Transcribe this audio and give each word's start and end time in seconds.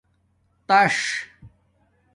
تاتس 0.67 1.05